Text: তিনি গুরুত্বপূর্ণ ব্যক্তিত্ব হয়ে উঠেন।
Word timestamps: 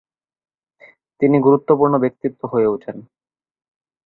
তিনি 1.21 1.37
গুরুত্বপূর্ণ 1.39 1.93
ব্যক্তিত্ব 1.97 2.41
হয়ে 2.51 2.67
উঠেন। 2.67 2.97